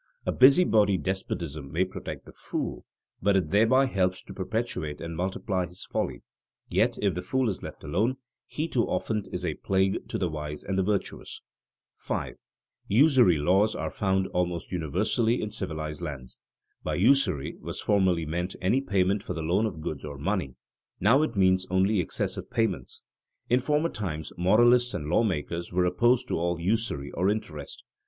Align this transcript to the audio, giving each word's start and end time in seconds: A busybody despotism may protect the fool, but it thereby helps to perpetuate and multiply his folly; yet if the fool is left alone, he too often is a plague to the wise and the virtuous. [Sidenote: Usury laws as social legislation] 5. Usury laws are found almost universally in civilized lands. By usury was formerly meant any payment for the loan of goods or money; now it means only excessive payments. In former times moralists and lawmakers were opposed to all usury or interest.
A 0.25 0.31
busybody 0.31 0.97
despotism 0.97 1.71
may 1.71 1.85
protect 1.85 2.25
the 2.25 2.33
fool, 2.33 2.87
but 3.21 3.35
it 3.37 3.51
thereby 3.51 3.85
helps 3.85 4.23
to 4.23 4.33
perpetuate 4.33 4.99
and 4.99 5.15
multiply 5.15 5.67
his 5.67 5.85
folly; 5.85 6.23
yet 6.71 6.97
if 7.03 7.13
the 7.13 7.21
fool 7.21 7.47
is 7.49 7.61
left 7.61 7.83
alone, 7.83 8.17
he 8.47 8.67
too 8.67 8.85
often 8.89 9.21
is 9.31 9.45
a 9.45 9.53
plague 9.53 10.07
to 10.09 10.17
the 10.17 10.27
wise 10.27 10.63
and 10.63 10.75
the 10.75 10.81
virtuous. 10.81 11.43
[Sidenote: 11.93 12.37
Usury 12.87 13.37
laws 13.37 13.75
as 13.75 13.93
social 13.93 14.07
legislation] 14.07 14.23
5. 14.23 14.25
Usury 14.25 14.25
laws 14.25 14.25
are 14.25 14.25
found 14.25 14.27
almost 14.35 14.71
universally 14.71 15.39
in 15.39 15.51
civilized 15.51 16.01
lands. 16.01 16.39
By 16.81 16.95
usury 16.95 17.57
was 17.61 17.79
formerly 17.79 18.25
meant 18.25 18.55
any 18.59 18.81
payment 18.81 19.21
for 19.21 19.35
the 19.35 19.43
loan 19.43 19.67
of 19.67 19.81
goods 19.81 20.03
or 20.03 20.17
money; 20.17 20.55
now 20.99 21.21
it 21.21 21.35
means 21.35 21.67
only 21.69 21.99
excessive 21.99 22.49
payments. 22.49 23.03
In 23.51 23.59
former 23.59 23.89
times 23.89 24.33
moralists 24.35 24.95
and 24.95 25.07
lawmakers 25.07 25.71
were 25.71 25.85
opposed 25.85 26.27
to 26.29 26.39
all 26.39 26.59
usury 26.59 27.11
or 27.11 27.29
interest. 27.29 27.83